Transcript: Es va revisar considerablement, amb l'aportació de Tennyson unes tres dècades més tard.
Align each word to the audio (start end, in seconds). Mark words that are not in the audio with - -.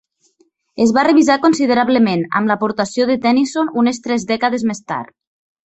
Es 0.85 0.93
va 0.97 1.03
revisar 1.07 1.35
considerablement, 1.43 2.25
amb 2.41 2.53
l'aportació 2.53 3.09
de 3.13 3.21
Tennyson 3.27 3.73
unes 3.85 4.05
tres 4.09 4.31
dècades 4.35 4.71
més 4.73 4.85
tard. 4.93 5.17